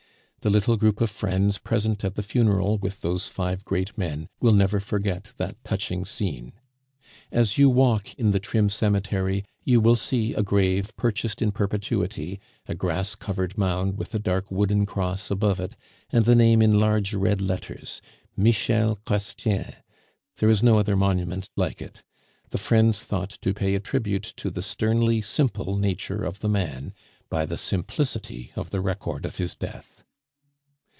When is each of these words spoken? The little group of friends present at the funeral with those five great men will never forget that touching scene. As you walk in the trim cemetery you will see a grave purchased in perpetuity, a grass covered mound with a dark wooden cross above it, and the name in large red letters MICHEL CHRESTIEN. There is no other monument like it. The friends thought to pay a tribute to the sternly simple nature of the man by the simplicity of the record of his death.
The 0.43 0.49
little 0.49 0.75
group 0.75 1.01
of 1.01 1.11
friends 1.11 1.59
present 1.59 2.03
at 2.03 2.15
the 2.15 2.23
funeral 2.23 2.79
with 2.79 3.01
those 3.01 3.27
five 3.27 3.63
great 3.63 3.95
men 3.95 4.27
will 4.39 4.53
never 4.53 4.79
forget 4.79 5.33
that 5.37 5.63
touching 5.63 6.03
scene. 6.03 6.53
As 7.31 7.59
you 7.59 7.69
walk 7.69 8.15
in 8.15 8.31
the 8.31 8.39
trim 8.39 8.67
cemetery 8.67 9.45
you 9.63 9.79
will 9.79 9.95
see 9.95 10.33
a 10.33 10.41
grave 10.41 10.95
purchased 10.97 11.43
in 11.43 11.51
perpetuity, 11.51 12.39
a 12.65 12.73
grass 12.73 13.13
covered 13.13 13.55
mound 13.55 13.99
with 13.99 14.15
a 14.15 14.19
dark 14.19 14.49
wooden 14.49 14.87
cross 14.87 15.29
above 15.29 15.59
it, 15.59 15.75
and 16.09 16.25
the 16.25 16.33
name 16.33 16.63
in 16.63 16.79
large 16.79 17.13
red 17.13 17.39
letters 17.39 18.01
MICHEL 18.35 18.95
CHRESTIEN. 19.05 19.75
There 20.37 20.49
is 20.49 20.63
no 20.63 20.79
other 20.79 20.95
monument 20.95 21.49
like 21.55 21.83
it. 21.83 22.01
The 22.49 22.57
friends 22.57 23.03
thought 23.03 23.37
to 23.43 23.53
pay 23.53 23.75
a 23.75 23.79
tribute 23.79 24.33
to 24.37 24.49
the 24.49 24.63
sternly 24.63 25.21
simple 25.21 25.77
nature 25.77 26.23
of 26.23 26.39
the 26.39 26.49
man 26.49 26.93
by 27.29 27.45
the 27.45 27.59
simplicity 27.59 28.51
of 28.55 28.71
the 28.71 28.81
record 28.81 29.27
of 29.27 29.35
his 29.35 29.55
death. 29.55 29.99